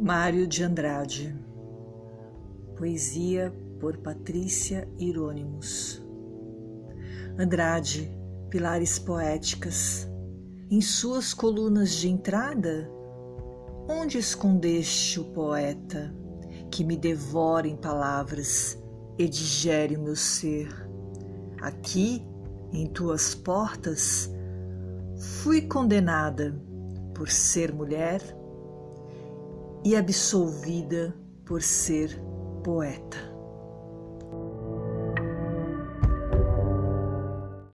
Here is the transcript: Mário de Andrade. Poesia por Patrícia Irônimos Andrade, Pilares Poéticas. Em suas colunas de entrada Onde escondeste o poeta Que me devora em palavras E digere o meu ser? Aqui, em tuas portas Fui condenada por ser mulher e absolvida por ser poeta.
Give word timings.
Mário 0.00 0.46
de 0.46 0.62
Andrade. 0.62 1.36
Poesia 2.76 3.52
por 3.80 3.96
Patrícia 3.96 4.88
Irônimos 4.96 6.00
Andrade, 7.36 8.08
Pilares 8.48 8.96
Poéticas. 8.96 10.08
Em 10.70 10.80
suas 10.80 11.34
colunas 11.34 11.90
de 11.94 12.08
entrada 12.08 12.88
Onde 13.88 14.18
escondeste 14.18 15.18
o 15.18 15.24
poeta 15.32 16.14
Que 16.70 16.84
me 16.84 16.96
devora 16.96 17.66
em 17.66 17.76
palavras 17.76 18.80
E 19.18 19.28
digere 19.28 19.96
o 19.96 20.02
meu 20.02 20.14
ser? 20.14 20.68
Aqui, 21.60 22.24
em 22.72 22.86
tuas 22.86 23.34
portas 23.34 24.32
Fui 25.42 25.62
condenada 25.62 26.54
por 27.16 27.28
ser 27.28 27.74
mulher 27.74 28.22
e 29.84 29.96
absolvida 29.96 31.14
por 31.44 31.62
ser 31.62 32.20
poeta. 32.62 33.27